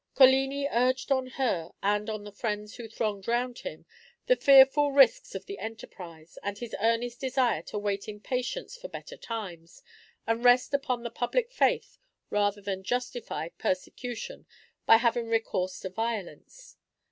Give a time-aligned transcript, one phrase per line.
[0.15, 3.85] Coligni urged on her and on the friends who thronged round him,
[4.25, 8.87] the fearful risks of the enterprise, and his earnest desire to wait in patience for
[8.87, 9.83] better times,
[10.25, 11.99] and rest upon the public faith
[12.31, 14.47] rather than justify persecution
[14.87, 16.77] by having recourse to violence.